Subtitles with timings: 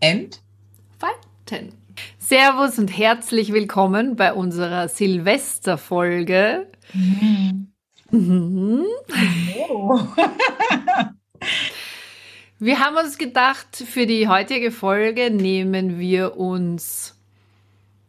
[0.00, 1.74] entfalten.
[2.18, 6.66] Servus und herzlich willkommen bei unserer Silvesterfolge.
[6.92, 7.72] Mhm.
[8.10, 8.86] Mhm.
[9.72, 10.00] Oh.
[12.58, 17.16] wir haben uns gedacht, für die heutige Folge nehmen wir uns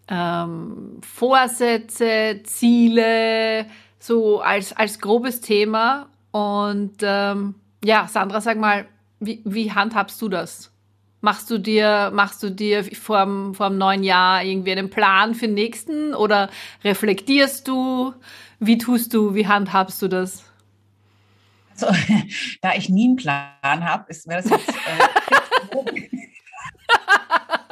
[0.07, 3.67] ähm, Vorsätze, Ziele,
[3.99, 6.07] so als, als grobes Thema.
[6.31, 8.87] Und ähm, ja, Sandra, sag mal,
[9.19, 10.71] wie, wie handhabst du das?
[11.21, 15.53] Machst du dir, machst du dir vor dem neuen Jahr irgendwie einen Plan für den
[15.53, 16.49] nächsten oder
[16.83, 18.13] reflektierst du?
[18.59, 20.43] Wie tust du, wie handhabst du das?
[21.71, 21.87] Also,
[22.61, 24.73] da ich nie einen Plan habe, ist mir das jetzt, äh,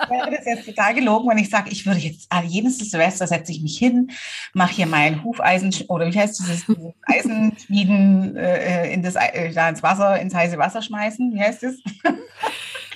[0.10, 3.62] wäre das jetzt total gelogen, wenn ich sage, ich würde jetzt jedes Silvester setze ich
[3.62, 4.12] mich hin,
[4.54, 6.66] mache hier mein Hufeisen oder wie heißt dieses
[7.04, 11.34] Eisenschmieden äh, in das, äh, da ins Wasser, ins heiße Wasser schmeißen.
[11.34, 11.76] Wie heißt das?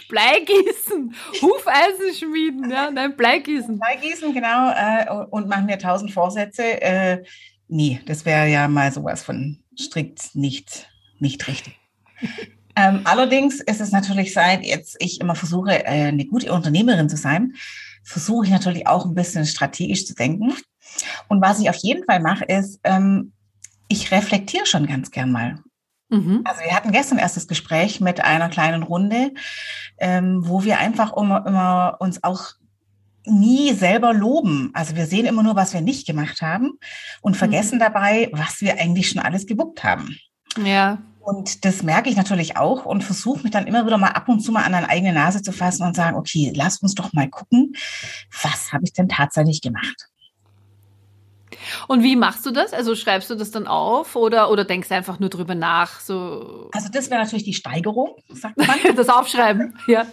[0.09, 3.79] Bleigießen, Hufeisen schmieden, ja, nein, Bleigießen.
[3.79, 6.81] Bleigießen, genau, äh, und machen mir tausend Vorsätze.
[6.81, 7.23] Äh,
[7.67, 11.79] nee, das wäre ja mal sowas von strikt nicht, nicht richtig.
[12.75, 17.17] ähm, allerdings ist es natürlich seit jetzt ich immer versuche, äh, eine gute Unternehmerin zu
[17.17, 17.53] sein,
[18.03, 20.53] versuche ich natürlich auch ein bisschen strategisch zu denken.
[21.27, 23.33] Und was ich auf jeden Fall mache, ist, ähm,
[23.87, 25.59] ich reflektiere schon ganz gern mal.
[26.13, 26.41] Mhm.
[26.45, 29.33] Also wir hatten gestern erst das Gespräch mit einer kleinen Runde,
[29.97, 32.53] ähm, wo wir einfach immer, immer uns auch
[33.25, 34.69] nie selber loben.
[34.75, 36.73] Also wir sehen immer nur, was wir nicht gemacht haben
[37.21, 37.79] und vergessen mhm.
[37.79, 40.15] dabei, was wir eigentlich schon alles gebuckt haben.
[40.63, 40.99] Ja.
[41.19, 44.41] Und das merke ich natürlich auch und versuche mich dann immer wieder mal ab und
[44.41, 47.29] zu mal an eine eigene Nase zu fassen und sagen, okay, lass uns doch mal
[47.29, 47.73] gucken,
[48.43, 50.09] was habe ich denn tatsächlich gemacht?
[51.87, 52.73] Und wie machst du das?
[52.73, 55.99] Also schreibst du das dann auf oder, oder denkst du einfach nur drüber nach?
[55.99, 56.69] So?
[56.73, 58.77] Also das wäre natürlich die Steigerung, sagt man.
[58.95, 60.05] das Aufschreiben, ja.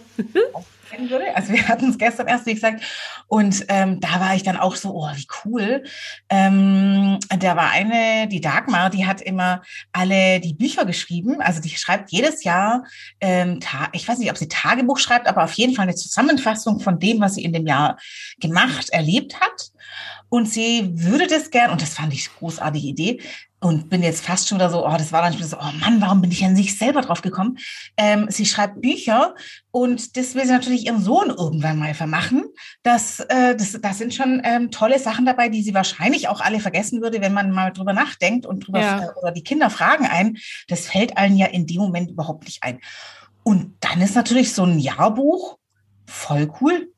[1.35, 2.83] Also wir hatten es gestern erst, wie gesagt,
[3.27, 5.83] und ähm, da war ich dann auch so, oh, wie cool.
[6.29, 9.61] Ähm, da war eine, die Dagmar, die hat immer
[9.93, 11.41] alle die Bücher geschrieben.
[11.41, 12.83] Also die schreibt jedes Jahr,
[13.21, 13.59] ähm,
[13.93, 17.21] ich weiß nicht, ob sie Tagebuch schreibt, aber auf jeden Fall eine Zusammenfassung von dem,
[17.21, 17.97] was sie in dem Jahr
[18.39, 19.71] gemacht, erlebt hat.
[20.31, 23.21] Und sie würde das gern, und das fand ich eine großartige Idee,
[23.59, 25.99] und bin jetzt fast schon wieder so, oh, das war dann schon so, oh Mann,
[25.99, 27.57] warum bin ich an sich selber drauf gekommen?
[27.97, 29.35] Ähm, sie schreibt Bücher
[29.71, 32.45] und das will sie natürlich ihrem Sohn irgendwann mal vermachen.
[32.81, 36.61] Das, äh, das, das sind schon ähm, tolle Sachen dabei, die sie wahrscheinlich auch alle
[36.61, 39.13] vergessen würde, wenn man mal drüber nachdenkt und drüber ja.
[39.21, 40.37] oder die Kinder fragen ein.
[40.69, 42.79] Das fällt allen ja in dem Moment überhaupt nicht ein.
[43.43, 45.57] Und dann ist natürlich so ein Jahrbuch
[46.05, 46.89] voll cool.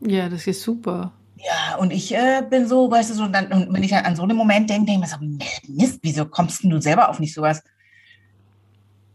[0.00, 1.12] Ja, das ist super.
[1.36, 4.16] Ja, und ich äh, bin so, weißt du, so, dann, und wenn ich dann an
[4.16, 7.34] so einen Moment denke, denke ich mir so, Mist, wieso kommst du selber auf nicht
[7.34, 7.62] sowas,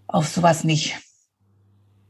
[0.08, 0.98] auf sowas nicht?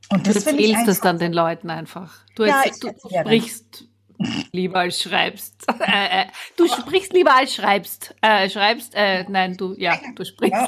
[0.09, 2.13] Und das du erzählst es dann den Leuten einfach.
[2.35, 2.89] Du, ja, du
[3.21, 3.85] sprichst
[4.51, 5.65] lieber als schreibst.
[5.79, 6.25] Äh, äh,
[6.57, 8.13] du sprichst lieber als schreibst.
[8.21, 10.53] Äh, schreibst, äh, nein, du, ja, du sprichst.
[10.53, 10.67] Ja.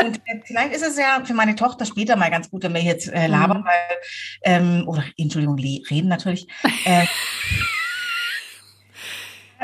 [0.00, 2.82] Und äh, vielleicht ist es ja für meine Tochter später mal ganz gut, wenn wir
[2.82, 3.64] jetzt äh, labern, mhm.
[3.64, 3.98] weil,
[4.42, 6.48] ähm, oder Entschuldigung, reden natürlich.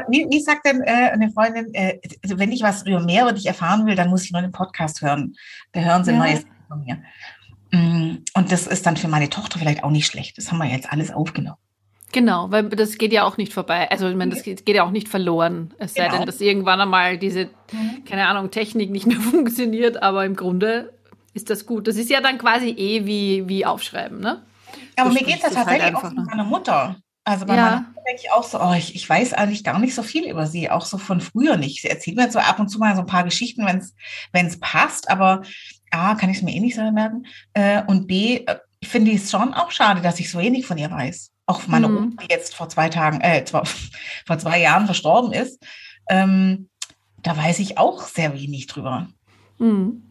[0.08, 3.32] Wie, wie sagt denn äh, eine Freundin, äh, also wenn ich was über mehr über
[3.32, 5.34] dich erfahren will, dann muss ich nur den Podcast hören.
[5.72, 6.18] Da hören sie ja.
[6.18, 6.98] Neues von mir.
[7.72, 10.38] Mm, und das ist dann für meine Tochter vielleicht auch nicht schlecht.
[10.38, 11.58] Das haben wir jetzt alles aufgenommen.
[12.12, 13.90] Genau, weil das geht ja auch nicht vorbei.
[13.90, 15.74] Also ich meine, das geht, geht ja auch nicht verloren.
[15.78, 16.18] Es sei genau.
[16.18, 18.04] denn, dass irgendwann einmal diese, mhm.
[18.04, 20.92] keine Ahnung, Technik nicht mehr funktioniert, aber im Grunde
[21.34, 21.88] ist das gut.
[21.88, 24.42] Das ist ja dann quasi eh wie, wie Aufschreiben, ne?
[24.96, 26.96] Aber du mir geht es halt tatsächlich halt auch mit meiner Mutter.
[27.26, 27.64] Also bei ja.
[27.64, 30.30] meiner Mutter denke ich auch so, oh, ich, ich weiß eigentlich gar nicht so viel
[30.30, 31.82] über sie, auch so von früher nicht.
[31.82, 35.10] Sie erzählt mir so ab und zu mal so ein paar Geschichten, wenn es passt,
[35.10, 35.42] aber
[35.90, 37.26] A, kann ich es mir eh nicht so merken.
[37.52, 40.78] Äh, und B, äh, ich finde es schon auch schade, dass ich so wenig von
[40.78, 41.32] ihr weiß.
[41.46, 41.96] Auch meine mhm.
[41.96, 43.64] Oma, die jetzt vor zwei Tagen, äh, vor,
[44.26, 45.60] vor zwei Jahren verstorben ist,
[46.08, 46.68] ähm,
[47.24, 49.08] da weiß ich auch sehr wenig drüber.
[49.58, 50.04] Mhm.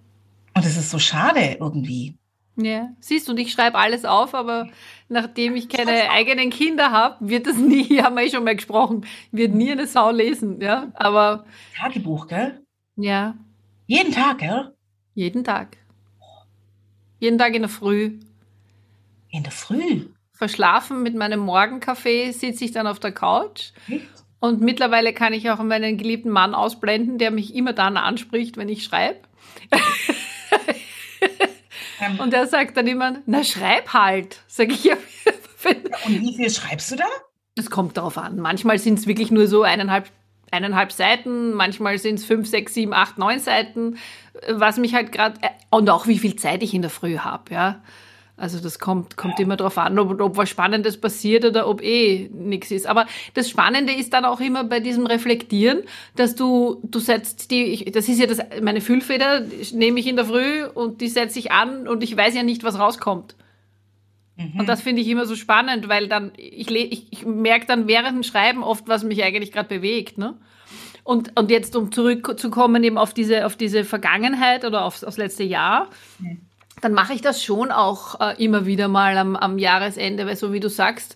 [0.53, 2.17] Und es ist so schade irgendwie.
[2.57, 4.69] Ja, siehst du, und ich schreibe alles auf, aber
[5.09, 9.05] nachdem ich keine eigenen Kinder habe, wird das nie, haben wir eh schon mal gesprochen,
[9.31, 11.45] wird nie eine Sau lesen, ja, aber.
[11.77, 12.61] Tagebuch, gell?
[12.95, 13.35] Ja.
[13.87, 14.73] Jeden Tag, gell?
[15.13, 15.77] Jeden Tag.
[17.19, 18.19] Jeden Tag in der Früh.
[19.29, 20.05] In der Früh?
[20.35, 23.71] verschlafen mit meinem Morgenkaffee, sitze ich dann auf der Couch.
[24.39, 28.69] Und mittlerweile kann ich auch meinen geliebten Mann ausblenden, der mich immer dann anspricht, wenn
[28.69, 29.19] ich schreibe.
[32.19, 34.95] Und er sagt dann immer, na schreib halt, sage ich ja.
[36.05, 37.05] Und wie viel schreibst du da?
[37.55, 38.37] Es kommt darauf an.
[38.37, 40.11] Manchmal sind es wirklich nur so eineinhalb,
[40.51, 43.97] eineinhalb Seiten, manchmal sind es fünf, sechs, sieben, acht, neun Seiten,
[44.49, 47.53] was mich halt gerade, äh, und auch wie viel Zeit ich in der Früh habe,
[47.53, 47.81] ja.
[48.37, 52.29] Also das kommt, kommt immer darauf an, ob, ob was Spannendes passiert oder ob eh
[52.33, 52.85] nichts ist.
[52.85, 55.83] Aber das Spannende ist dann auch immer bei diesem Reflektieren,
[56.17, 60.17] dass du, du setzt die, ich, das ist ja das, meine Füllfeder nehme ich in
[60.17, 63.35] der Früh und die setze ich an und ich weiß ja nicht, was rauskommt.
[64.35, 64.59] Mhm.
[64.59, 68.17] Und das finde ich immer so spannend, weil dann, ich, ich, ich merke dann während
[68.17, 70.35] dem Schreiben oft, was mich eigentlich gerade bewegt, ne?
[71.05, 75.43] Und, und jetzt, um zurückzukommen eben auf diese, auf diese Vergangenheit oder aufs, aufs letzte
[75.43, 76.41] Jahr, mhm
[76.81, 80.53] dann mache ich das schon auch äh, immer wieder mal am, am Jahresende, weil so
[80.53, 81.15] wie du sagst,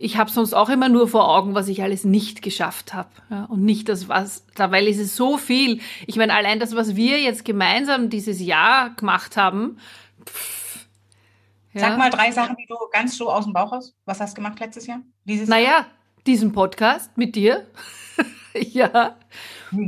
[0.00, 3.08] ich habe sonst auch immer nur vor Augen, was ich alles nicht geschafft habe.
[3.30, 5.80] Ja, und nicht das, was, weil es ist so viel.
[6.06, 9.78] Ich meine, allein das, was wir jetzt gemeinsam dieses Jahr gemacht haben.
[10.24, 10.86] Pff,
[11.72, 11.80] ja.
[11.80, 13.94] Sag mal drei Sachen, die du ganz so aus dem Bauch hast.
[14.04, 15.00] Was hast du gemacht letztes Jahr?
[15.24, 15.86] Dieses naja, Jahr?
[16.26, 17.66] diesen Podcast mit dir.
[18.72, 19.16] ja.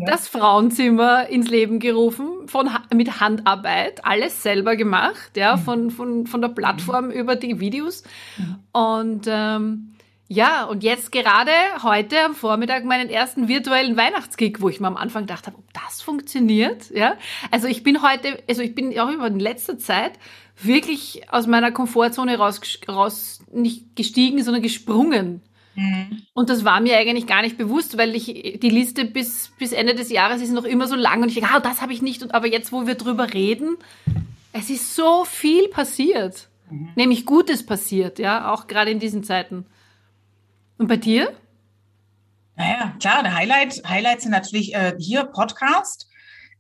[0.06, 5.60] Das Frauenzimmer ins Leben gerufen, von, mit Handarbeit, alles selber gemacht, ja, mhm.
[5.60, 7.12] von, von, von der Plattform mhm.
[7.12, 8.02] über die Videos.
[8.36, 8.56] Mhm.
[8.72, 9.94] Und ähm,
[10.32, 11.50] ja, und jetzt gerade
[11.82, 15.64] heute am Vormittag meinen ersten virtuellen Weihnachtsgig, wo ich mir am Anfang gedacht habe, ob
[15.72, 16.88] das funktioniert.
[16.90, 17.16] Ja,
[17.50, 20.12] also ich bin heute, also ich bin auch über in letzter Zeit
[20.62, 25.42] wirklich aus meiner Komfortzone raus, raus nicht gestiegen, sondern gesprungen.
[25.74, 26.22] Mhm.
[26.32, 29.94] Und das war mir eigentlich gar nicht bewusst, weil ich die Liste bis, bis Ende
[29.94, 32.22] des Jahres ist noch immer so lang und ich denke, ah, das habe ich nicht.
[32.22, 33.76] Und, aber jetzt, wo wir drüber reden,
[34.52, 36.48] es ist so viel passiert.
[36.68, 36.90] Mhm.
[36.96, 39.66] Nämlich Gutes passiert, ja, auch gerade in diesen Zeiten.
[40.78, 41.32] Und bei dir?
[42.56, 46.08] Naja, klar, der Highlight, Highlights sind natürlich äh, hier Podcast,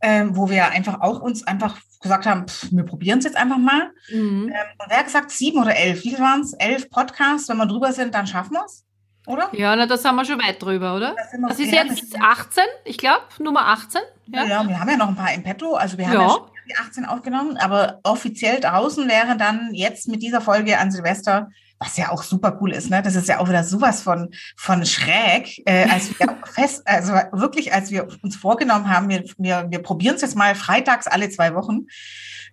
[0.00, 3.58] äh, wo wir einfach auch uns einfach gesagt haben, pff, wir probieren es jetzt einfach
[3.58, 3.90] mal.
[4.10, 4.48] Mhm.
[4.48, 6.04] Ähm, und wer hat gesagt, sieben oder elf?
[6.04, 6.54] Wie waren es?
[6.54, 7.48] Elf Podcasts.
[7.48, 8.86] Wenn wir drüber sind, dann schaffen wir es
[9.26, 9.48] oder?
[9.52, 11.14] Ja, na, da sind wir schon weit drüber, oder?
[11.16, 14.00] Das, das ist jetzt 18, ich glaube, Nummer 18.
[14.26, 14.44] Ja.
[14.44, 15.74] ja, wir haben ja noch ein paar im Petto.
[15.74, 20.08] Also wir haben ja, ja schon die 18 aufgenommen, aber offiziell draußen wäre dann jetzt
[20.08, 21.48] mit dieser Folge an Silvester
[21.80, 23.00] was ja auch super cool ist, ne?
[23.00, 27.72] Das ist ja auch wieder sowas von, von schräg, äh, als wir fest, also wirklich,
[27.72, 31.54] als wir uns vorgenommen haben, wir, wir, wir probieren es jetzt mal freitags alle zwei
[31.54, 31.86] Wochen.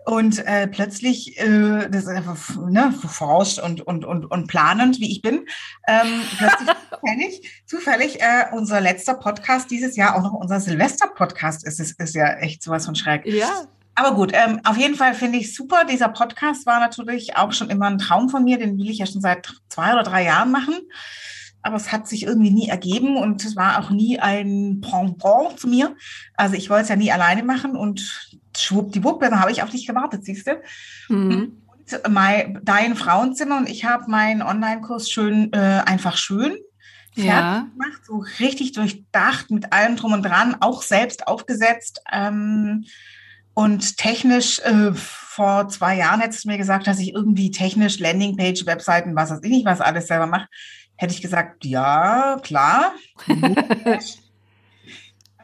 [0.07, 5.11] Und äh, plötzlich, äh, das ist einfach ne, voraus und, und, und, und planend, wie
[5.11, 5.45] ich bin,
[5.85, 11.81] ähm, plötzlich zufällig, zufällig äh, unser letzter Podcast dieses Jahr auch noch unser Silvester-Podcast ist.
[11.81, 13.25] Es ist ja echt sowas von schräg.
[13.25, 13.65] Ja.
[13.95, 15.83] Aber gut, ähm, auf jeden Fall finde ich super.
[15.83, 18.57] Dieser Podcast war natürlich auch schon immer ein Traum von mir.
[18.57, 20.75] Den will ich ja schon seit zwei oder drei Jahren machen.
[21.63, 25.67] Aber es hat sich irgendwie nie ergeben und es war auch nie ein Pendant zu
[25.67, 25.97] mir.
[26.35, 29.87] Also ich wollte es ja nie alleine machen und schwuppdiwupp, dann habe ich auf dich
[29.87, 30.61] gewartet, siehst du.
[31.09, 31.61] Mhm.
[31.65, 36.57] Und mein, dein Frauenzimmer und ich habe meinen Online-Kurs schön, äh, einfach schön
[37.25, 37.67] ja.
[37.71, 42.01] gemacht, so richtig durchdacht mit allem drum und dran, auch selbst aufgesetzt.
[42.11, 42.85] Ähm,
[43.53, 48.65] und technisch, äh, vor zwei Jahren hättest du mir gesagt, dass ich irgendwie technisch Landingpage,
[48.65, 50.47] Webseiten, was weiß ich nicht, was alles selber mache.
[50.95, 52.93] Hätte ich gesagt, ja, klar.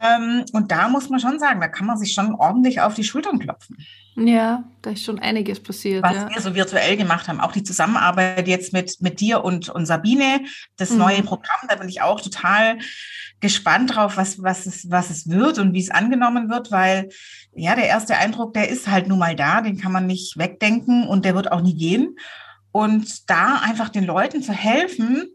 [0.04, 3.04] Ähm, und da muss man schon sagen, da kann man sich schon ordentlich auf die
[3.04, 3.78] Schultern klopfen.
[4.16, 6.02] Ja, da ist schon einiges passiert.
[6.04, 6.28] Was ja.
[6.32, 10.42] wir so virtuell gemacht haben, auch die Zusammenarbeit jetzt mit, mit dir und, und Sabine,
[10.76, 10.98] das mhm.
[10.98, 12.78] neue Programm, da bin ich auch total
[13.40, 17.08] gespannt drauf, was, was, es, was es wird und wie es angenommen wird, weil
[17.54, 21.06] ja, der erste Eindruck, der ist halt nun mal da, den kann man nicht wegdenken
[21.08, 22.16] und der wird auch nie gehen.
[22.72, 25.28] Und da einfach den Leuten zu helfen,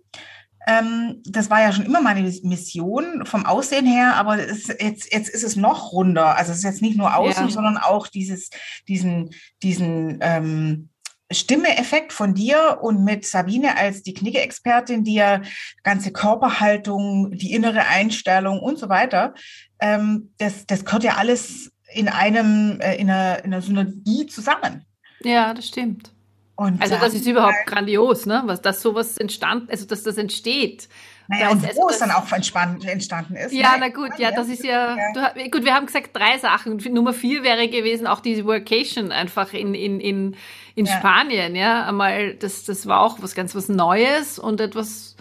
[0.67, 5.29] ähm, das war ja schon immer meine Mission vom Aussehen her, aber ist, jetzt, jetzt
[5.29, 6.37] ist es noch runder.
[6.37, 7.51] Also es ist jetzt nicht nur außen, ja.
[7.51, 8.49] sondern auch dieses,
[8.87, 9.31] diesen,
[9.63, 10.89] diesen ähm,
[11.31, 15.41] Stimme-Effekt von dir und mit Sabine als die Knicke-Expertin, die ja
[15.83, 19.35] ganze Körperhaltung, die innere Einstellung und so weiter,
[19.79, 24.85] ähm, das, das gehört ja alles in einem, äh, in, einer, in einer Synergie zusammen.
[25.23, 26.11] Ja, das stimmt.
[26.59, 28.41] Und also das ist überhaupt grandios, ne?
[28.45, 30.89] Was dass sowas entstanden, also dass das entsteht.
[31.29, 33.53] Naja, und wo es dann auch entstanden ist.
[33.53, 33.77] Ja, ne?
[33.79, 35.31] na gut, ja, das ist ja, ja.
[35.31, 36.75] Du, gut, wir haben gesagt drei Sachen.
[36.91, 40.35] Nummer vier wäre gewesen auch diese Workation einfach in, in, in,
[40.75, 40.97] in ja.
[40.97, 41.85] Spanien, ja.
[41.85, 45.15] Einmal, das, das war auch was ganz was Neues und etwas,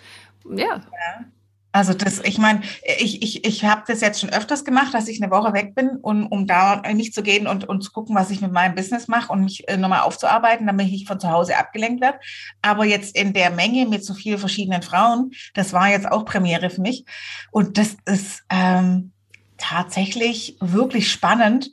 [0.45, 0.67] ja.
[0.67, 1.25] ja.
[1.71, 2.63] Also das, ich meine,
[2.99, 5.91] ich, ich, ich habe das jetzt schon öfters gemacht, dass ich eine Woche weg bin,
[6.01, 9.07] um, um da nicht zu gehen und, und zu gucken, was ich mit meinem Business
[9.07, 12.19] mache und mich äh, nochmal aufzuarbeiten, damit ich von zu Hause abgelenkt werde.
[12.63, 16.71] Aber jetzt in der Menge mit so vielen verschiedenen Frauen, das war jetzt auch Premiere
[16.71, 17.05] für mich.
[17.51, 19.13] Und das ist ähm,
[19.59, 21.71] tatsächlich wirklich spannend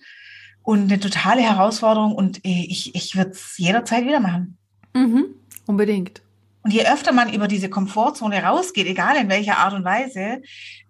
[0.64, 4.58] und eine totale Herausforderung und ich, ich würde es jederzeit wieder machen.
[4.94, 5.28] Mhm,
[5.68, 6.25] unbedingt.
[6.66, 10.42] Und je öfter man über diese Komfortzone rausgeht, egal in welcher Art und Weise,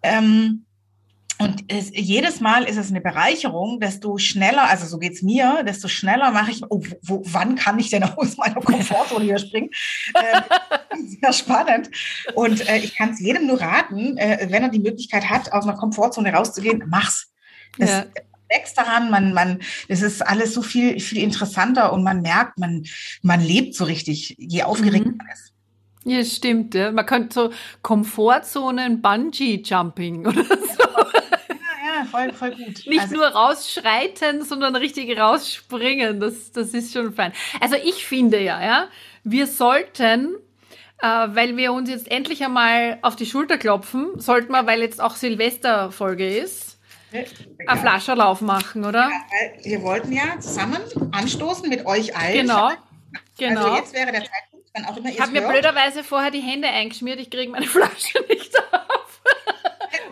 [0.02, 0.66] ähm,
[1.38, 5.90] und es, jedes Mal ist es eine Bereicherung, desto schneller, also so geht's mir, desto
[5.90, 9.70] schneller mache ich, oh, wo, wann kann ich denn aus meiner Komfortzone hier springen?
[10.14, 10.42] äh,
[11.22, 11.90] sehr spannend.
[12.36, 15.66] Und äh, ich kann es jedem nur raten, äh, wenn er die Möglichkeit hat, aus
[15.66, 17.34] einer Komfortzone rauszugehen, mach's.
[17.78, 18.06] Das, ja
[18.48, 22.86] wächst daran, man, man, es ist alles so viel, viel interessanter und man merkt, man,
[23.24, 25.18] man lebt so richtig, je aufgeregt mhm.
[25.18, 25.55] man ist.
[26.06, 26.76] Ja, stimmt.
[26.76, 26.92] Ja.
[26.92, 27.50] Man könnte so
[27.82, 30.84] Komfortzonen Bungee-Jumping oder so.
[31.88, 32.86] Ja, ja, voll, voll gut.
[32.86, 36.20] Nicht also, nur rausschreiten, sondern richtig rausspringen.
[36.20, 37.34] Das, das ist schon fein.
[37.60, 38.88] Also ich finde ja, ja,
[39.24, 40.36] wir sollten
[41.02, 45.02] äh, weil wir uns jetzt endlich einmal auf die Schulter klopfen, sollten wir, weil jetzt
[45.02, 46.78] auch Silvesterfolge ist,
[47.12, 47.22] ja.
[47.68, 49.10] eine Flascherlauf machen, oder?
[49.10, 50.78] Ja, wir wollten ja zusammen
[51.12, 52.48] anstoßen mit euch allen.
[52.48, 52.72] Genau.
[53.38, 53.66] genau.
[53.66, 56.68] Also jetzt wäre der Zeitpunkt wann auch immer Ich habe mir blöderweise vorher die Hände
[56.68, 59.22] eingeschmiert, ich kriege meine Flasche nicht auf.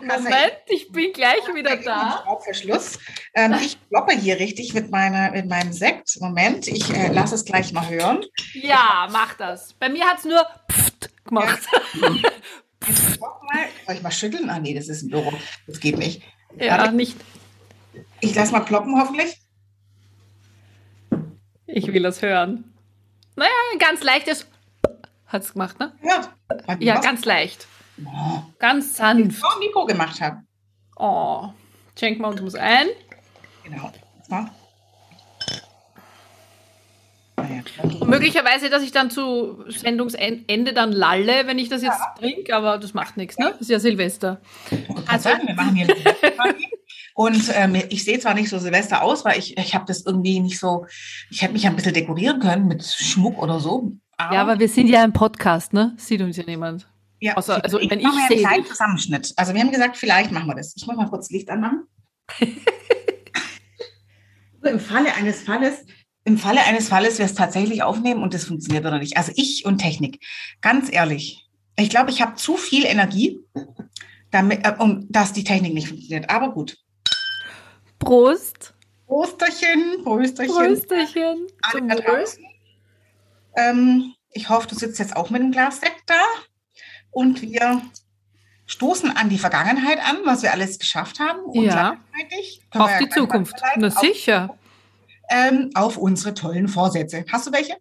[0.00, 2.24] Moment, ich bin gleich wieder da.
[2.52, 2.98] Schluss.
[3.34, 6.20] Ähm, ich kloppe hier richtig mit, meiner, mit meinem Sekt.
[6.20, 8.24] Moment, ich äh, lasse es gleich mal hören.
[8.52, 9.72] Ja, mach das.
[9.74, 11.60] Bei mir hat es nur Pft gemacht.
[11.94, 12.08] Ja.
[12.86, 13.66] Jetzt mal.
[13.86, 14.50] Soll ich mal schütteln?
[14.50, 15.32] Ah, nee, das ist ein Büro.
[15.66, 16.22] Das geht nicht.
[16.58, 16.94] Ja, Warte.
[16.94, 17.16] nicht.
[18.20, 19.38] Ich lasse mal kloppen, hoffentlich.
[21.66, 22.74] Ich will das hören.
[23.36, 24.46] Naja, ganz leichtes
[25.34, 25.92] hat es gemacht, ne?
[26.02, 26.32] Ja.
[26.78, 27.66] Ja, ganz leicht.
[28.04, 28.40] Oh.
[28.58, 29.42] Ganz sanft.
[29.42, 30.38] Was Nico gemacht hat.
[30.96, 31.48] Oh.
[31.98, 32.86] Schenken wir uns muss ein.
[33.64, 33.92] Genau.
[34.30, 34.50] Ja.
[38.06, 42.14] Möglicherweise, dass ich dann zu Sendungsende dann lalle, wenn ich das jetzt ja.
[42.18, 43.50] trinke, aber das macht nichts, ne?
[43.50, 44.40] Das ist ja Silvester.
[45.06, 45.88] Also, sagen, wir machen hier
[47.14, 50.40] Und ähm, ich sehe zwar nicht so Silvester aus, weil ich, ich habe das irgendwie
[50.40, 50.86] nicht so,
[51.30, 53.92] ich hätte mich ein bisschen dekorieren können mit Schmuck oder so.
[54.16, 55.94] Aber ja, aber wir sind ja ein Podcast, ne?
[55.96, 56.88] Sieht uns ja niemand.
[57.20, 58.38] Ja, Außer, also ich wenn ich sehe.
[58.38, 59.32] einen kleinen Zusammenschnitt.
[59.36, 60.74] Also wir haben gesagt, vielleicht machen wir das.
[60.76, 61.84] Ich muss mal kurz Licht anmachen.
[64.62, 65.84] Im Falle eines Falles,
[66.24, 69.18] im Falle eines Falles wir es tatsächlich aufnehmen und das funktioniert oder nicht.
[69.18, 70.24] Also ich und Technik.
[70.62, 71.46] Ganz ehrlich.
[71.76, 73.40] Ich glaube, ich habe zu viel Energie,
[74.30, 76.30] damit, äh, um, dass die Technik nicht funktioniert.
[76.30, 76.78] Aber gut.
[77.98, 78.74] Prost.
[79.06, 80.54] Prosterchen, Prosterchen.
[80.54, 81.46] Prosterchen.
[81.62, 82.24] Alle.
[83.56, 86.20] Ähm, ich hoffe, du sitzt jetzt auch mit einem Glas Sekt da
[87.10, 87.82] und wir
[88.66, 91.40] stoßen an die Vergangenheit an, was wir alles geschafft haben.
[91.44, 91.96] Und ja,
[92.70, 93.54] auf ja die Zukunft.
[93.76, 94.50] Na sicher.
[94.50, 94.56] Auf,
[95.30, 97.24] ähm, auf unsere tollen Vorsätze.
[97.30, 97.76] Hast du welche?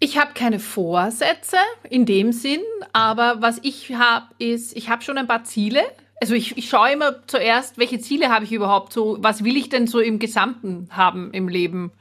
[0.00, 1.56] Ich habe keine Vorsätze
[1.88, 2.60] in dem Sinn,
[2.92, 5.82] aber was ich habe, ist, ich habe schon ein paar Ziele.
[6.20, 9.68] Also ich, ich schaue immer zuerst, welche Ziele habe ich überhaupt so, was will ich
[9.68, 11.92] denn so im Gesamten haben im Leben?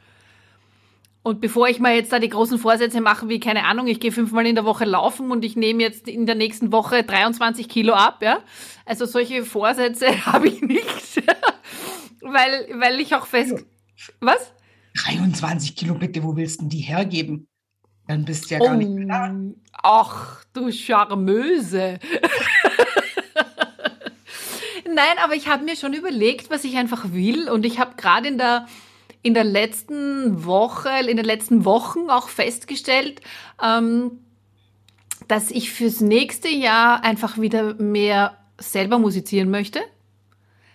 [1.24, 4.12] Und bevor ich mir jetzt da die großen Vorsätze mache, wie keine Ahnung, ich gehe
[4.12, 7.94] fünfmal in der Woche laufen und ich nehme jetzt in der nächsten Woche 23 Kilo
[7.94, 8.40] ab, ja.
[8.86, 11.24] Also solche Vorsätze habe ich nicht,
[12.22, 13.66] weil, weil ich auch fest,
[14.20, 14.52] was?
[15.06, 17.48] 23 Kilo bitte, wo willst du die hergeben?
[18.08, 19.34] Dann bist du ja gar oh, nicht klar.
[19.82, 22.00] Ach, du Charmeuse.
[24.86, 28.28] Nein, aber ich habe mir schon überlegt, was ich einfach will und ich habe gerade
[28.28, 28.68] in der
[29.24, 33.22] in der letzten Woche, in den letzten Wochen auch festgestellt,
[33.62, 34.20] ähm,
[35.28, 39.80] dass ich fürs nächste Jahr einfach wieder mehr selber musizieren möchte.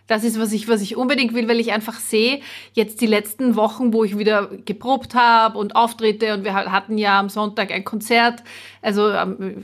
[0.07, 2.41] Das ist, was ich, was ich unbedingt will, weil ich einfach sehe,
[2.73, 7.21] jetzt die letzten Wochen, wo ich wieder geprobt habe und Auftritte und wir hatten ja
[7.21, 8.43] am Sonntag ein Konzert,
[8.81, 9.13] also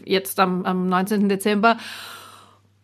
[0.04, 1.30] jetzt am, am 19.
[1.30, 1.78] Dezember.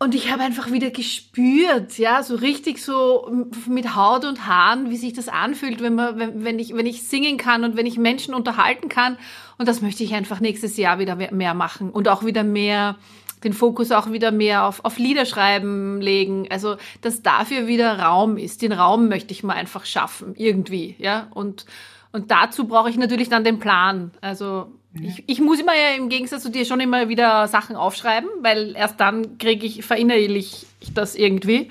[0.03, 3.31] Und ich habe einfach wieder gespürt, ja, so richtig so
[3.67, 7.07] mit Haut und Haaren, wie sich das anfühlt, wenn man, wenn, wenn ich, wenn ich
[7.07, 9.19] singen kann und wenn ich Menschen unterhalten kann.
[9.59, 12.97] Und das möchte ich einfach nächstes Jahr wieder mehr machen und auch wieder mehr,
[13.45, 16.47] den Fokus auch wieder mehr auf, auf Liederschreiben legen.
[16.49, 18.63] Also, dass dafür wieder Raum ist.
[18.63, 21.29] Den Raum möchte ich mal einfach schaffen, irgendwie, ja.
[21.35, 21.67] Und,
[22.11, 24.13] und dazu brauche ich natürlich dann den Plan.
[24.23, 28.29] Also, ich, ich muss immer ja im Gegensatz zu dir schon immer wieder Sachen aufschreiben,
[28.41, 31.71] weil erst dann kriege ich, verinnerlich ich das irgendwie.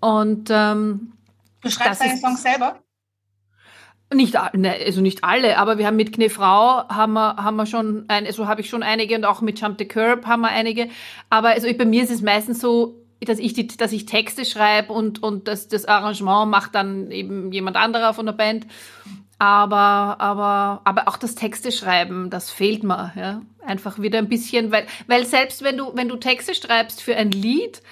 [0.00, 1.12] Und ähm,
[1.60, 2.80] du schreibst deine Songs selber?
[4.14, 8.04] Nicht, ne, also nicht alle, aber wir haben mit Knefrau haben wir, haben wir schon,
[8.08, 10.88] ein, also habe ich schon einige und auch mit Jump the Curb haben wir einige.
[11.30, 14.92] Aber also bei mir ist es meistens so, dass ich, die, dass ich Texte schreibe
[14.92, 18.66] und, und das, das Arrangement macht dann eben jemand anderer von der Band.
[19.42, 23.42] Aber, aber, aber auch das Texte schreiben, das fehlt mir, ja.
[23.66, 27.32] Einfach wieder ein bisschen, weil, weil selbst wenn du, wenn du Texte schreibst für ein
[27.32, 27.82] Lied,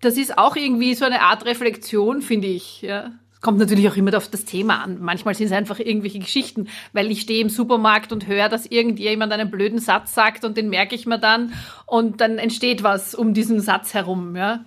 [0.00, 3.10] das ist auch irgendwie so eine Art Reflexion, finde ich, ja
[3.42, 5.00] kommt natürlich auch immer auf das Thema an.
[5.00, 9.32] Manchmal sind es einfach irgendwelche Geschichten, weil ich stehe im Supermarkt und höre, dass irgendjemand
[9.32, 11.54] einen blöden Satz sagt und den merke ich mir dann
[11.86, 14.66] und dann entsteht was um diesen Satz herum, ja.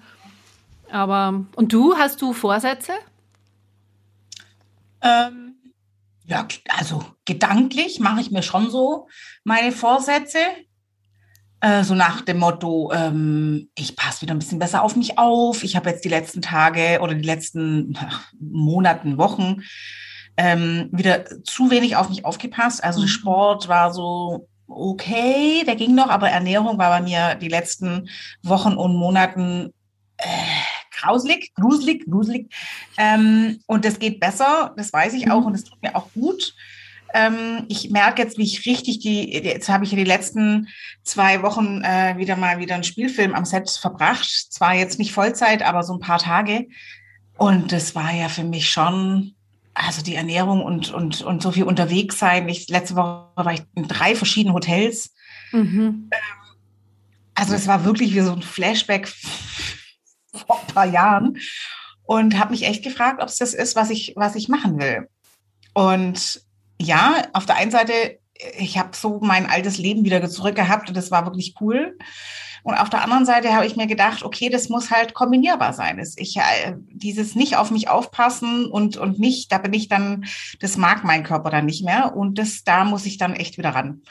[0.92, 2.94] Aber, und du, hast du Vorsätze?
[5.02, 5.54] Ähm,
[6.26, 9.08] ja, also gedanklich mache ich mir schon so
[9.44, 10.40] meine Vorsätze.
[11.62, 15.64] Äh, so nach dem Motto, ähm, ich passe wieder ein bisschen besser auf mich auf.
[15.64, 17.98] Ich habe jetzt die letzten Tage oder die letzten
[18.40, 19.64] Monaten, Wochen
[20.38, 22.84] ähm, wieder zu wenig auf mich aufgepasst.
[22.84, 23.08] Also mhm.
[23.08, 28.10] Sport war so okay, der ging noch, aber Ernährung war bei mir die letzten
[28.42, 29.74] Wochen und Monaten
[30.18, 30.26] äh,
[31.00, 32.54] grauselig, gruselig, gruselig.
[32.98, 35.48] Ähm, und das geht besser, das weiß ich auch mhm.
[35.48, 36.56] und es tut mir auch gut.
[37.14, 40.68] Ähm, ich merke jetzt, wie ich richtig die, jetzt habe ich ja die letzten
[41.04, 44.28] zwei Wochen äh, wieder mal wieder einen Spielfilm am Set verbracht.
[44.52, 46.68] Zwar jetzt nicht Vollzeit, aber so ein paar Tage.
[47.38, 49.36] Und das war ja für mich schon,
[49.76, 52.50] also die Ernährung und, und, und so viel unterwegs sein.
[52.50, 55.14] Ich, letzte Woche war ich in drei verschiedenen Hotels.
[55.52, 56.10] Mhm.
[56.12, 56.44] Ähm,
[57.36, 59.08] also es war wirklich wie so ein Flashback
[60.46, 61.38] vor ein paar Jahren
[62.04, 65.08] und habe mich echt gefragt, ob es das ist, was ich, was ich machen will.
[65.74, 66.42] Und
[66.80, 68.20] ja, auf der einen Seite,
[68.58, 71.98] ich habe so mein altes Leben wieder zurück gehabt und das war wirklich cool.
[72.64, 76.02] Und auf der anderen Seite habe ich mir gedacht, okay, das muss halt kombinierbar sein.
[76.16, 80.26] Ich, äh, dieses nicht auf mich aufpassen und, und nicht, da bin ich dann,
[80.62, 82.16] das mag mein Körper dann nicht mehr.
[82.16, 84.02] Und das, da muss ich dann echt wieder ran.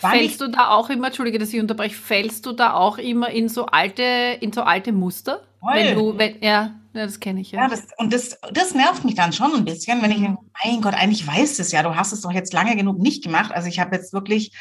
[0.00, 3.30] War fällst du da auch immer, Entschuldige, dass ich unterbreche, fällst du da auch immer
[3.30, 5.42] in so alte, in so alte Muster?
[5.60, 5.74] Voll.
[5.74, 7.62] Wenn du, wenn, ja, ja, das kenne ich ja.
[7.62, 10.94] ja das, und das, das nervt mich dann schon ein bisschen, wenn ich, mein Gott,
[10.94, 13.52] eigentlich weißt es ja, du hast es doch jetzt lange genug nicht gemacht.
[13.52, 14.52] Also ich habe jetzt wirklich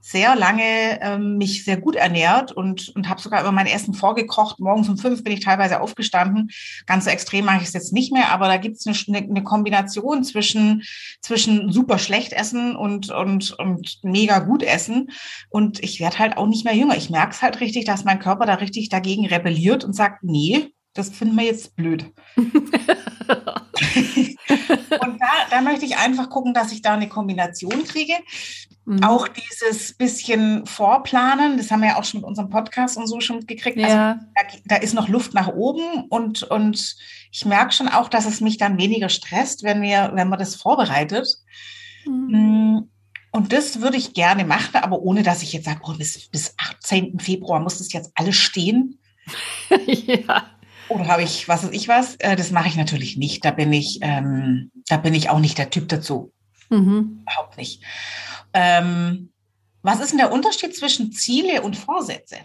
[0.00, 4.60] sehr lange ähm, mich sehr gut ernährt und, und habe sogar über mein Essen vorgekocht.
[4.60, 6.50] Morgens um fünf bin ich teilweise aufgestanden.
[6.84, 9.42] Ganz so extrem mache ich es jetzt nicht mehr, aber da gibt es eine, eine
[9.42, 10.82] Kombination zwischen,
[11.22, 15.10] zwischen super schlecht essen und, und, und mega gut essen.
[15.48, 16.98] Und ich werde halt auch nicht mehr jünger.
[16.98, 20.73] Ich merke es halt richtig, dass mein Körper da richtig dagegen rebelliert und sagt, nee,
[20.94, 22.12] das finden wir jetzt blöd.
[22.36, 22.48] und
[25.20, 28.14] da, da möchte ich einfach gucken, dass ich da eine Kombination kriege.
[28.86, 29.02] Mhm.
[29.02, 33.20] Auch dieses bisschen Vorplanen, das haben wir ja auch schon mit unserem Podcast und so
[33.20, 33.78] schon gekriegt.
[33.78, 34.20] Also ja.
[34.34, 36.96] Also, da, da, ist noch Luft nach oben und, und
[37.32, 40.54] ich merke schon auch, dass es mich dann weniger stresst, wenn wir, wenn man das
[40.54, 41.26] vorbereitet.
[42.06, 42.28] Mhm.
[42.30, 42.88] Mm,
[43.32, 46.54] und das würde ich gerne machen, aber ohne dass ich jetzt sage, oh, bis, bis
[46.56, 47.18] 18.
[47.18, 49.00] Februar muss das jetzt alles stehen.
[49.86, 50.44] ja.
[50.88, 52.16] Oder habe ich, was weiß ich was?
[52.16, 53.44] Äh, das mache ich natürlich nicht.
[53.44, 56.32] Da bin ich, ähm, da bin ich auch nicht der Typ dazu.
[56.70, 57.20] Mhm.
[57.22, 57.82] Überhaupt nicht.
[58.52, 59.30] Ähm,
[59.82, 62.36] was ist denn der Unterschied zwischen Ziele und Vorsätze?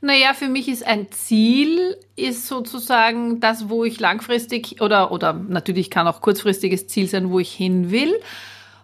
[0.00, 5.90] Naja, für mich ist ein Ziel, ist sozusagen das, wo ich langfristig oder, oder natürlich
[5.90, 8.14] kann auch kurzfristiges Ziel sein, wo ich hin will.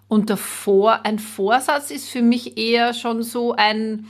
[0.09, 4.07] Und davor, ein Vorsatz ist für mich eher schon so ein,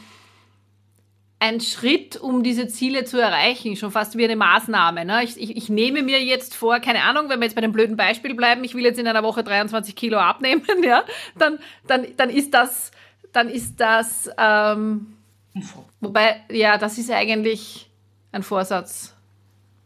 [1.40, 5.06] ein Schritt, um diese Ziele zu erreichen, schon fast wie eine Maßnahme.
[5.06, 5.24] Ne?
[5.24, 7.96] Ich, ich, ich, nehme mir jetzt vor, keine Ahnung, wenn wir jetzt bei dem blöden
[7.96, 11.02] Beispiel bleiben, ich will jetzt in einer Woche 23 Kilo abnehmen, ja,
[11.38, 12.90] dann, dann, dann ist das,
[13.32, 15.16] dann ist das, ähm,
[16.00, 17.88] wobei, ja, das ist eigentlich
[18.32, 19.14] ein Vorsatz.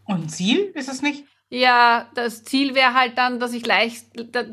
[0.07, 1.25] Und Ziel ist es nicht?
[1.51, 4.07] Ja, das Ziel wäre halt dann, dass ich leicht,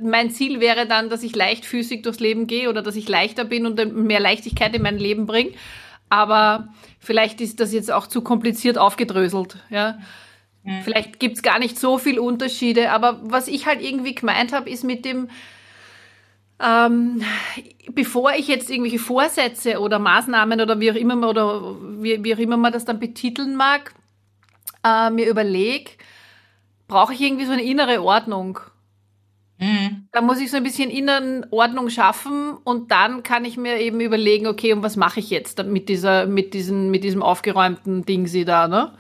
[0.04, 3.66] mein Ziel wäre dann, dass ich leichtfüßig durchs Leben gehe oder dass ich leichter bin
[3.66, 5.54] und mehr Leichtigkeit in mein Leben bringe.
[6.12, 6.68] Aber
[7.00, 9.56] vielleicht ist das jetzt auch zu kompliziert aufgedröselt.
[9.70, 9.98] Ja.
[10.64, 10.82] Mhm.
[10.84, 12.92] Vielleicht gibt es gar nicht so viele Unterschiede.
[12.92, 15.30] Aber was ich halt irgendwie gemeint habe, ist mit dem,
[16.60, 17.24] ähm,
[17.94, 22.40] bevor ich jetzt irgendwelche Vorsätze oder Maßnahmen oder wie auch immer oder wie, wie auch
[22.40, 23.94] immer man das dann betiteln mag,
[24.84, 25.92] äh, mir überlege,
[26.90, 28.60] brauche ich irgendwie so eine innere Ordnung.
[29.62, 30.08] Mhm.
[30.12, 34.02] Da muss ich so ein bisschen inneren Ordnung schaffen und dann kann ich mir eben
[34.02, 38.26] überlegen, okay, und was mache ich jetzt mit dieser, mit diesem, mit diesem aufgeräumten Ding
[38.26, 38.92] sie da, ne?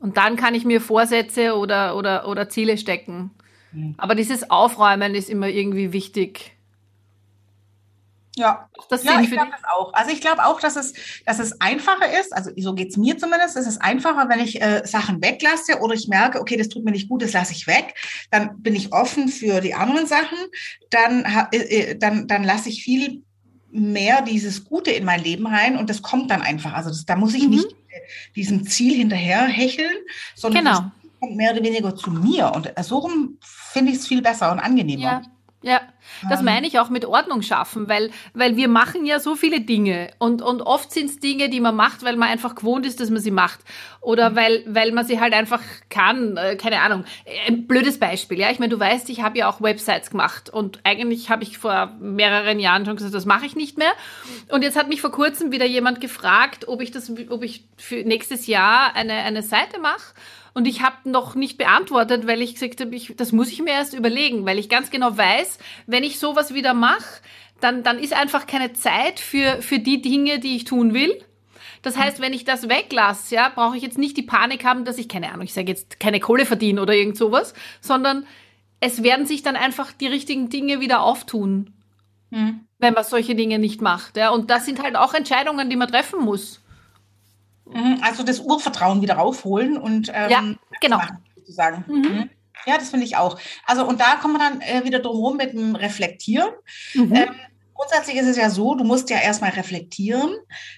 [0.00, 3.30] Und dann kann ich mir Vorsätze oder, oder, oder Ziele stecken.
[3.70, 3.94] Mhm.
[3.96, 6.51] Aber dieses Aufräumen ist immer irgendwie wichtig.
[8.36, 9.92] Ja, das ja ich glaube das auch.
[9.92, 10.94] Also ich glaube auch, dass es,
[11.26, 14.62] dass es einfacher ist, also so geht es mir zumindest, es ist einfacher, wenn ich
[14.62, 17.66] äh, Sachen weglasse oder ich merke, okay, das tut mir nicht gut, das lasse ich
[17.66, 17.94] weg,
[18.30, 20.38] dann bin ich offen für die anderen Sachen,
[20.88, 23.22] dann, äh, äh, dann, dann lasse ich viel
[23.70, 26.72] mehr dieses Gute in mein Leben rein und das kommt dann einfach.
[26.72, 27.50] Also das, da muss ich mhm.
[27.50, 27.76] nicht
[28.34, 29.92] diesem Ziel hinterher hecheln,
[30.34, 30.76] sondern genau.
[30.80, 34.52] das kommt mehr oder weniger zu mir und so rum finde ich es viel besser
[34.52, 35.02] und angenehmer.
[35.02, 35.22] Ja.
[35.64, 35.80] Ja,
[36.28, 36.46] das ähm.
[36.46, 40.42] meine ich auch mit Ordnung schaffen, weil, weil wir machen ja so viele Dinge und,
[40.42, 43.20] und oft sind es Dinge, die man macht, weil man einfach gewohnt ist, dass man
[43.20, 43.60] sie macht
[44.00, 44.36] oder mhm.
[44.36, 47.04] weil, weil man sie halt einfach kann, äh, keine Ahnung.
[47.46, 50.80] Ein blödes Beispiel, ja, ich meine, du weißt, ich habe ja auch Websites gemacht und
[50.84, 53.92] eigentlich habe ich vor mehreren Jahren schon gesagt, das mache ich nicht mehr
[54.48, 58.02] und jetzt hat mich vor kurzem wieder jemand gefragt, ob ich das, ob ich für
[58.04, 60.14] nächstes Jahr eine, eine Seite mache
[60.54, 63.70] und ich habe noch nicht beantwortet, weil ich gesagt habe, ich, das muss ich mir
[63.70, 65.58] erst überlegen, weil ich ganz genau weiß,
[65.92, 67.20] wenn ich sowas wieder mache,
[67.60, 71.22] dann, dann ist einfach keine Zeit für, für die Dinge, die ich tun will.
[71.82, 74.98] Das heißt, wenn ich das weglasse, ja, brauche ich jetzt nicht die Panik haben, dass
[74.98, 78.26] ich, keine Ahnung, ich sage jetzt keine Kohle verdiene oder irgend sowas, sondern
[78.80, 81.72] es werden sich dann einfach die richtigen Dinge wieder auftun,
[82.30, 82.66] mhm.
[82.78, 84.16] wenn man solche Dinge nicht macht.
[84.16, 84.30] Ja.
[84.30, 86.60] Und das sind halt auch Entscheidungen, die man treffen muss.
[87.66, 90.42] Mhm, also das Urvertrauen wieder raufholen und ähm, ja,
[90.80, 90.96] genau.
[90.96, 91.84] Machen, sozusagen.
[91.88, 92.30] Mhm.
[92.66, 93.38] Ja, das finde ich auch.
[93.66, 96.50] Also und da kommen wir dann äh, wieder drum rum mit dem Reflektieren.
[96.94, 97.14] Mhm.
[97.14, 97.34] Ähm,
[97.74, 100.30] grundsätzlich ist es ja so, du musst ja erstmal reflektieren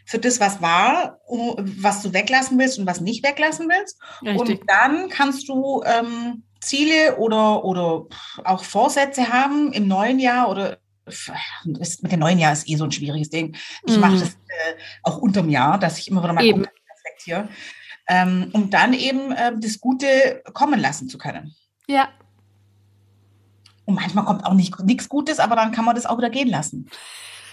[0.07, 3.99] für das, was war, was du weglassen willst und was nicht weglassen willst.
[4.23, 4.61] Richtig.
[4.61, 8.07] Und dann kannst du ähm, Ziele oder, oder
[8.45, 12.85] auch Vorsätze haben im neuen Jahr oder ist, mit dem neuen Jahr ist eh so
[12.85, 13.55] ein schwieriges Ding.
[13.87, 14.01] Ich mhm.
[14.01, 17.49] mache das äh, auch unterm Jahr, dass ich immer wieder mal reflektiere,
[18.09, 21.55] ähm, um dann eben äh, das Gute kommen lassen zu können.
[21.87, 22.09] Ja.
[23.85, 26.49] Und manchmal kommt auch nicht nichts Gutes, aber dann kann man das auch wieder gehen
[26.49, 26.89] lassen.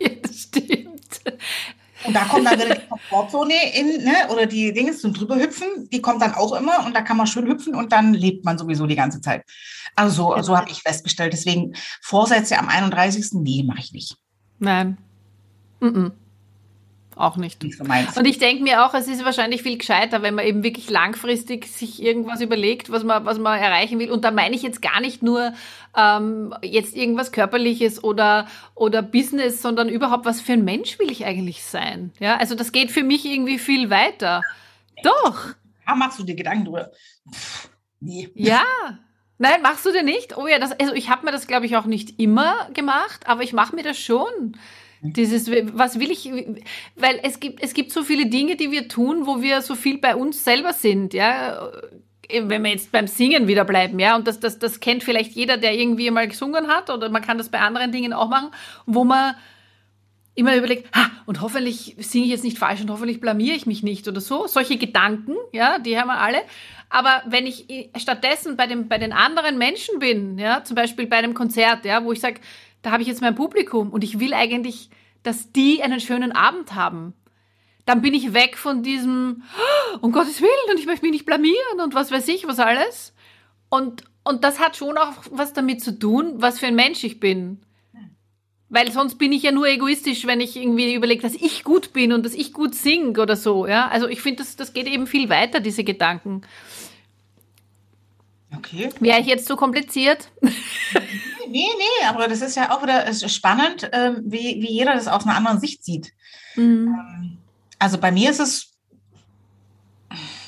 [0.00, 1.20] ja, das stimmt.
[2.04, 6.00] Und da kommt dann wieder die Komfortzone in, ne, oder die Dinge zum drüberhüpfen, die
[6.00, 8.86] kommt dann auch immer und da kann man schön hüpfen und dann lebt man sowieso
[8.86, 9.44] die ganze Zeit.
[9.96, 11.32] Also so, so habe ich festgestellt.
[11.32, 13.32] Deswegen Vorsätze am 31.
[13.32, 14.16] Nee, mache ich nicht.
[14.58, 14.96] Nein.
[15.80, 16.12] Mm -mm.
[17.18, 17.60] Auch nicht.
[17.64, 20.62] nicht so und ich denke mir auch, es ist wahrscheinlich viel gescheiter, wenn man eben
[20.62, 24.12] wirklich langfristig sich irgendwas überlegt, was man, was man erreichen will.
[24.12, 25.52] Und da meine ich jetzt gar nicht nur
[25.96, 31.26] ähm, jetzt irgendwas Körperliches oder, oder Business, sondern überhaupt, was für ein Mensch will ich
[31.26, 32.12] eigentlich sein?
[32.20, 34.42] Ja, also das geht für mich irgendwie viel weiter.
[35.02, 35.54] Doch.
[35.86, 36.92] Ah, machst du dir Gedanken drüber?
[37.34, 38.30] Pff, nee.
[38.36, 38.62] Ja.
[39.38, 40.36] Nein, machst du dir nicht?
[40.36, 43.42] Oh ja, das, also ich habe mir das, glaube ich, auch nicht immer gemacht, aber
[43.42, 44.56] ich mache mir das schon.
[45.00, 46.30] Dieses, was will ich,
[46.96, 49.98] weil es gibt, es gibt so viele Dinge, die wir tun, wo wir so viel
[49.98, 51.70] bei uns selber sind, ja.
[52.30, 55.56] Wenn wir jetzt beim Singen wieder bleiben, ja, und das, das, das kennt vielleicht jeder,
[55.56, 58.50] der irgendwie mal gesungen hat, oder man kann das bei anderen Dingen auch machen,
[58.84, 59.34] wo man
[60.34, 63.82] immer überlegt, ha, und hoffentlich singe ich jetzt nicht falsch und hoffentlich blamiere ich mich
[63.82, 64.46] nicht oder so.
[64.46, 66.42] Solche Gedanken, ja, die haben wir alle.
[66.90, 71.16] Aber wenn ich stattdessen bei, dem, bei den anderen Menschen bin, ja, zum Beispiel bei
[71.16, 72.40] einem Konzert, ja, wo ich sage,
[72.82, 74.90] da habe ich jetzt mein Publikum und ich will eigentlich,
[75.22, 77.14] dass die einen schönen Abend haben.
[77.84, 79.42] Dann bin ich weg von diesem,
[80.00, 83.14] um Gottes Willen, und ich möchte mich nicht blamieren und was weiß ich, was alles.
[83.70, 87.18] Und, und das hat schon auch was damit zu tun, was für ein Mensch ich
[87.18, 87.62] bin.
[88.70, 92.12] Weil sonst bin ich ja nur egoistisch, wenn ich irgendwie überlege, dass ich gut bin
[92.12, 93.66] und dass ich gut singe oder so.
[93.66, 93.88] Ja?
[93.88, 96.42] Also ich finde, das, das geht eben viel weiter, diese Gedanken.
[98.54, 98.90] Okay.
[99.00, 100.30] Wäre ich jetzt zu kompliziert?
[101.50, 105.24] Nee, nee, aber das ist ja auch wieder spannend, ähm, wie, wie jeder das aus
[105.24, 106.12] einer anderen Sicht sieht.
[106.56, 106.94] Mhm.
[106.98, 107.38] Ähm,
[107.78, 108.74] also bei mir ist es,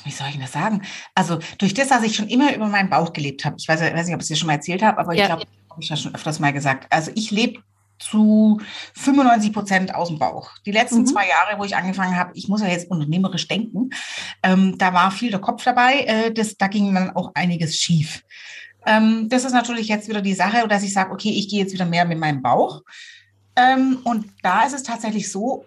[0.03, 0.81] wie soll ich das sagen?
[1.15, 3.55] Also durch das, dass ich schon immer über meinen Bauch gelebt habe.
[3.59, 5.23] Ich weiß, weiß nicht, ob ich es dir schon mal erzählt habe, aber ja.
[5.23, 6.87] ich glaube, habe ich ja schon öfters mal gesagt.
[6.89, 7.61] Also ich lebe
[8.01, 8.59] zu
[8.95, 10.51] 95 Prozent aus dem Bauch.
[10.65, 11.05] Die letzten mhm.
[11.05, 13.91] zwei Jahre, wo ich angefangen habe, ich muss ja jetzt unternehmerisch denken,
[14.43, 15.99] ähm, da war viel der Kopf dabei.
[15.99, 18.23] Äh, das, da ging dann auch einiges schief.
[18.85, 21.73] Ähm, das ist natürlich jetzt wieder die Sache, dass ich sage, okay, ich gehe jetzt
[21.73, 22.81] wieder mehr mit meinem Bauch.
[23.55, 25.65] Ähm, und da ist es tatsächlich so,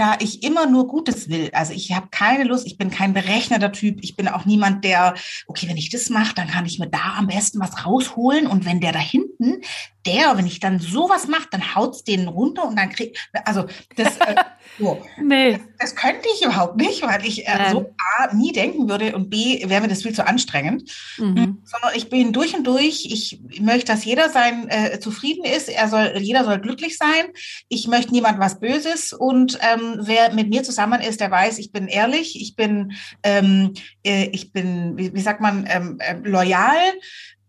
[0.00, 1.50] da ich immer nur Gutes will.
[1.52, 5.14] Also ich habe keine Lust, ich bin kein berechneter Typ, ich bin auch niemand, der,
[5.46, 8.64] okay, wenn ich das mache, dann kann ich mir da am besten was rausholen und
[8.64, 9.60] wenn der da hinten,
[10.06, 14.16] der, wenn ich dann sowas mache, dann haut's den runter und dann krieg, also das,
[14.18, 14.34] äh,
[14.78, 15.02] so.
[15.20, 15.52] nee.
[15.52, 19.30] das, das, könnte ich überhaupt nicht, weil ich äh, so A, nie denken würde und
[19.30, 21.36] B, wäre mir das viel zu anstrengend, mhm.
[21.36, 25.68] Hm, sondern ich bin durch und durch, ich möchte, dass jeder sein äh, zufrieden ist,
[25.68, 27.26] er soll, jeder soll glücklich sein,
[27.68, 29.12] ich möchte niemand was Böses.
[29.12, 33.74] Und ähm, wer mit mir zusammen ist, der weiß, ich bin ehrlich, ich bin, ähm,
[34.04, 36.78] äh, ich bin, wie, wie sagt man, ähm, äh, loyal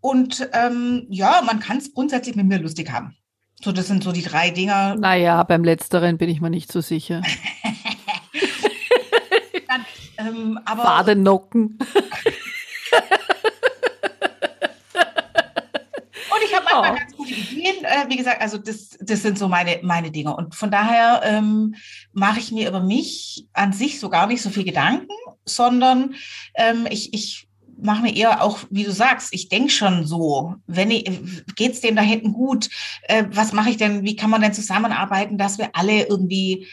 [0.01, 3.15] und ähm, ja, man kann es grundsätzlich mit mir lustig haben.
[3.63, 4.95] So, das sind so die drei Dinger.
[4.95, 7.21] Naja, beim letzteren bin ich mir nicht so sicher.
[9.67, 9.85] Dann,
[10.17, 11.77] ähm, aber Badenocken.
[16.33, 16.95] Und ich habe manchmal Oh.
[16.95, 17.83] ganz gute Ideen.
[17.83, 20.35] Äh, wie gesagt, also das, das sind so meine, meine Dinge.
[20.35, 21.75] Und von daher ähm,
[22.13, 25.07] mache ich mir über mich an sich so gar nicht so viel Gedanken,
[25.45, 26.15] sondern
[26.55, 27.47] ähm, ich, ich
[27.81, 31.95] mache mir eher auch, wie du sagst, ich denke schon so, wenn geht es dem
[31.95, 32.69] da hinten gut?
[33.03, 34.03] Äh, was mache ich denn?
[34.03, 36.67] Wie kann man denn zusammenarbeiten, dass wir alle irgendwie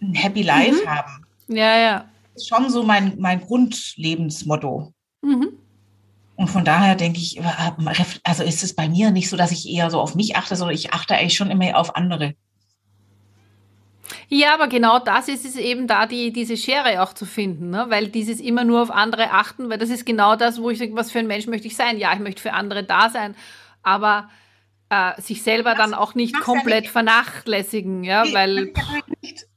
[0.00, 0.88] ein Happy Life Mhm.
[0.88, 1.26] haben?
[1.48, 2.04] Ja, ja.
[2.34, 4.92] Das ist schon so mein, mein Grundlebensmotto.
[5.22, 5.48] Mhm.
[6.36, 7.40] Und von daher denke ich,
[8.22, 10.74] also ist es bei mir nicht so, dass ich eher so auf mich achte, sondern
[10.74, 12.34] ich achte eigentlich schon immer auf andere.
[14.28, 17.86] Ja, aber genau das ist es eben da, die, diese Schere auch zu finden, ne?
[17.88, 20.96] weil dieses immer nur auf andere achten, weil das ist genau das, wo ich sage,
[20.96, 21.96] was für ein Mensch möchte ich sein?
[21.96, 23.36] Ja, ich möchte für andere da sein,
[23.84, 24.28] aber
[24.88, 26.92] äh, sich selber dann auch nicht machst ja komplett nicht.
[26.92, 28.72] vernachlässigen, ja, Nee, weil.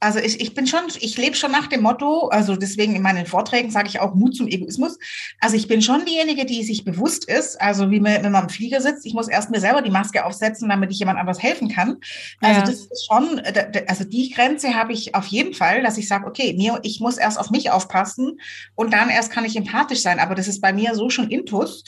[0.00, 3.26] Also ich, ich bin schon, ich lebe schon nach dem Motto, also deswegen in meinen
[3.26, 4.98] Vorträgen sage ich auch Mut zum Egoismus.
[5.40, 8.48] Also ich bin schon diejenige, die sich bewusst ist, also wie man, wenn man im
[8.48, 11.68] Flieger sitzt, ich muss erst mir selber die Maske aufsetzen, damit ich jemand anders helfen
[11.68, 11.98] kann.
[12.40, 12.66] Also Ja.
[12.66, 16.26] das ist schon, äh, also die Grenze habe ich auf jeden Fall, dass ich sage,
[16.26, 18.40] okay, mir, ich muss erst auf mich aufpassen
[18.74, 20.18] und dann erst kann ich empathisch sein.
[20.18, 21.84] Aber das ist bei mir so schon intus,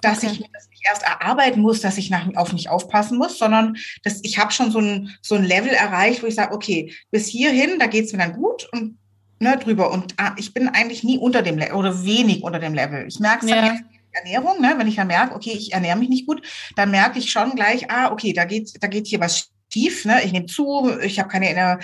[0.00, 0.30] dass Okay.
[0.32, 3.76] ich mir das nicht erst erarbeiten muss, dass ich nach, auf mich aufpassen muss, sondern
[4.04, 7.26] das, ich habe schon so ein, so ein Level erreicht, wo ich sage, okay, bis
[7.26, 8.96] hierhin, da geht es mir dann gut und
[9.40, 9.90] ne, drüber.
[9.90, 13.06] Und ah, ich bin eigentlich nie unter dem Level oder wenig unter dem Level.
[13.06, 13.60] Ich merke es Ja.
[13.62, 16.42] dann Ernährung, ne, wenn ich dann merke, okay, ich ernähre mich nicht gut,
[16.76, 20.22] dann merke ich schon gleich, ah, okay, da geht, da geht hier was schief, ne?
[20.24, 21.78] ich nehme zu, ich habe keine,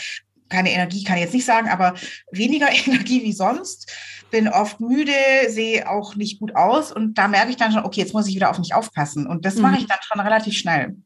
[0.49, 1.95] keine Energie, kann ich jetzt nicht sagen, aber
[2.31, 3.93] weniger Energie wie sonst
[4.31, 5.13] bin oft müde,
[5.49, 8.35] sehe auch nicht gut aus und da merke ich dann schon, okay, jetzt muss ich
[8.35, 9.63] wieder auf mich aufpassen und das Mhm.
[9.63, 10.97] mache ich dann schon relativ schnell.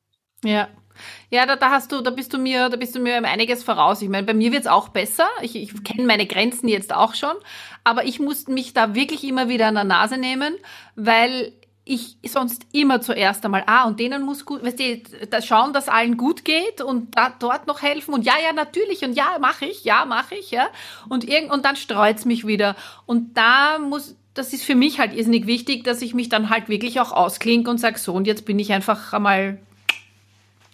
[0.45, 0.69] Ja.
[1.31, 4.03] Ja, da, da hast du, da bist du mir, da bist du mir einiges voraus.
[4.03, 5.29] Ich meine, bei mir wird's auch besser.
[5.43, 7.35] Ich, ich kenne meine Grenzen jetzt auch schon.
[7.85, 10.57] Aber ich muss mich da wirklich immer wieder an der Nase nehmen,
[10.97, 11.53] weil
[11.89, 15.89] ich sonst immer zuerst einmal, ah, und denen muss gut, weißt du, da schauen, dass
[15.89, 19.65] allen gut geht und da, dort noch helfen und ja, ja, natürlich und ja, mache
[19.65, 20.69] ich, ja, mache ich, ja.
[21.09, 22.77] Und, irgend, und dann streut's mich wieder.
[23.07, 26.69] Und da muss, das ist für mich halt irrsinnig wichtig, dass ich mich dann halt
[26.69, 29.59] wirklich auch ausklinke und sage, so, und jetzt bin ich einfach einmal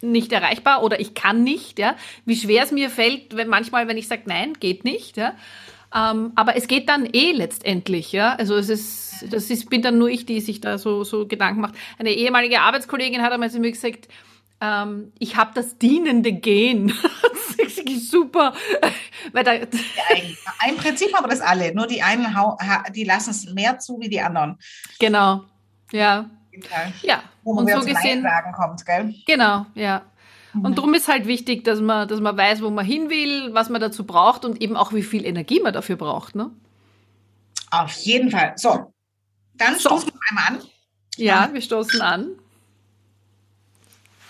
[0.00, 1.94] nicht erreichbar oder ich kann nicht, ja.
[2.24, 5.35] Wie schwer es mir fällt, wenn manchmal, wenn ich sage, nein, geht nicht, ja.
[5.95, 8.35] Ähm, aber es geht dann eh letztendlich, ja.
[8.35, 11.61] Also es ist, das ist, bin dann nur ich, die sich da so, so Gedanken
[11.61, 11.75] macht.
[11.99, 14.09] Eine ehemalige Arbeitskollegin hat einmal zu mir gesagt,
[14.61, 16.89] ähm, ich habe das dienende Gen.
[17.59, 18.55] das ist super.
[19.33, 19.69] Weil da, Ein,
[20.59, 22.27] ein Prinzip haben das alle, nur die einen,
[22.95, 24.59] die lassen es mehr zu wie die anderen.
[24.99, 25.45] genau.
[25.93, 26.29] Ja.
[27.03, 27.23] Ja.
[27.43, 28.23] Wo man Und so gesehen.
[28.23, 29.15] sagen kommt, gell?
[29.27, 30.03] Genau, ja.
[30.62, 33.69] Und darum ist halt wichtig, dass man, dass man weiß, wo man hin will, was
[33.71, 36.35] man dazu braucht und eben auch, wie viel Energie man dafür braucht.
[36.37, 36.51] Ne?
[37.71, 38.53] Auf jeden Fall.
[38.57, 38.93] So,
[39.55, 39.88] dann So.
[39.90, 40.67] stoßen wir einmal an.
[41.17, 42.31] Ja, wir stoßen an.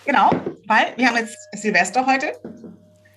[0.07, 0.31] Genau,
[0.67, 2.33] weil wir haben jetzt Silvester heute,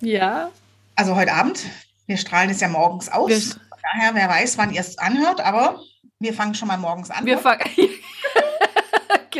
[0.00, 0.50] Ja.
[0.96, 1.64] also heute Abend.
[2.06, 3.28] Wir strahlen es ja morgens aus.
[3.28, 5.80] Wir- daher, wer weiß, wann ihr es anhört, aber
[6.18, 7.24] wir fangen schon mal morgens an.
[7.26, 7.62] Wir fangen.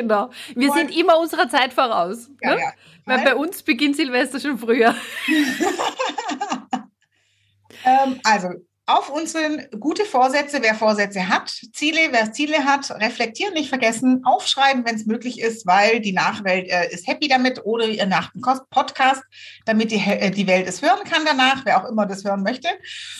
[0.02, 0.30] genau.
[0.54, 2.28] Wir sind immer unserer Zeit voraus.
[2.42, 2.61] ja, ne?
[2.61, 2.72] ja.
[3.04, 4.94] Weil bei uns beginnt Silvester schon früher.
[7.84, 8.48] Ähm, also
[8.87, 14.84] auf unseren gute Vorsätze, wer Vorsätze hat, Ziele, wer Ziele hat, reflektieren, nicht vergessen, aufschreiben,
[14.87, 18.40] wenn es möglich ist, weil die Nachwelt äh, ist happy damit oder ihr nach dem
[18.40, 19.22] Podcast,
[19.66, 22.68] damit die, äh, die Welt es hören kann danach, wer auch immer das hören möchte.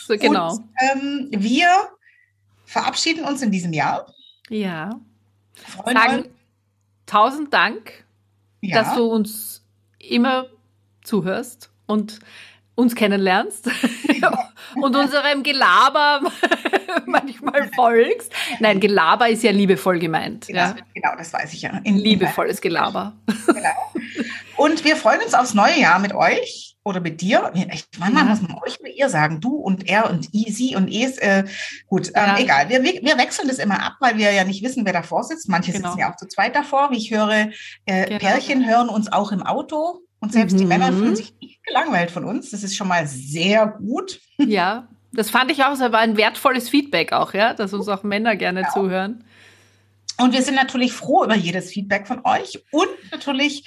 [0.07, 0.53] So, genau.
[0.53, 1.69] Und ähm, wir
[2.65, 4.11] verabschieden uns in diesem Jahr.
[4.49, 4.99] ja.
[5.53, 6.38] Freuen Sagen.
[7.09, 8.05] Tausend Dank,
[8.61, 8.81] Ja.
[8.83, 9.63] dass du uns
[9.99, 10.45] immer
[11.03, 12.19] zuhörst und
[12.75, 13.67] uns kennenlernst
[14.75, 16.21] und unserem Gelaber
[17.05, 18.31] manchmal folgst.
[18.59, 20.47] Nein, Gelaber ist ja liebevoll gemeint.
[20.47, 20.75] Genau, Ja.
[20.93, 21.71] genau, das weiß ich ja.
[21.83, 23.13] In, Liebevolles Gelaber.
[24.57, 27.51] Und wir freuen uns aufs neue Jahr mit euch oder mit dir.
[27.73, 28.29] Ich, manchmal Ja.
[28.31, 31.17] muss man euch oder ihr sagen, du und er und i, sie und es.
[31.19, 31.45] Äh,
[31.87, 32.67] gut, ähm, egal.
[32.69, 35.47] Wir, wir wechseln das immer ab, weil wir ja nicht wissen, wer davor sitzt.
[35.49, 35.89] Manche Genau.
[35.89, 36.91] sitzen ja auch zu zweit davor.
[36.91, 37.49] Wie ich höre,
[37.85, 38.19] äh, Genau.
[38.19, 40.01] Pärchen hören uns auch im Auto.
[40.21, 40.69] Und selbst die Mhm.
[40.69, 42.49] Männer fühlen sich nicht gelangweilt von uns.
[42.51, 44.19] Das ist schon mal sehr gut.
[44.37, 48.03] Ja, das fand ich auch, es war ein wertvolles Feedback auch, ja, dass uns auch
[48.03, 48.73] Männer gerne Genau.
[48.73, 49.23] zuhören.
[50.19, 52.63] Und wir sind natürlich froh über jedes Feedback von euch.
[52.71, 53.63] Und natürlich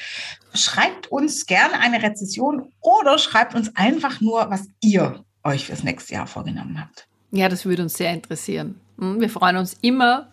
[0.54, 6.14] schreibt uns gerne eine Rezession oder schreibt uns einfach nur, was ihr euch fürs nächste
[6.14, 7.06] Jahr vorgenommen habt.
[7.30, 8.80] Ja, das würde uns sehr interessieren.
[8.98, 10.30] Hm, Wir freuen uns immer,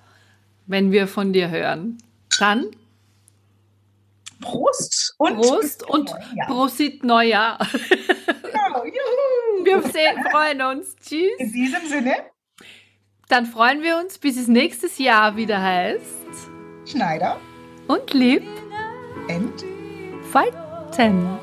[0.68, 1.98] wenn wir von dir hören.
[2.38, 2.68] Dann
[4.42, 6.48] Prost und Prost und Neujahr.
[6.48, 7.58] Prosit Neujahr.
[7.60, 9.66] Genau, juhu.
[9.66, 10.96] Wir freuen uns.
[10.98, 11.32] Tschüss.
[11.40, 12.16] In diesem Sinne.
[13.30, 16.02] Dann freuen wir uns, bis es nächstes Jahr wieder heißt.
[16.86, 17.38] Schneider.
[17.88, 18.44] Und lieb.
[19.28, 19.64] Und.
[20.32, 21.40] Falten.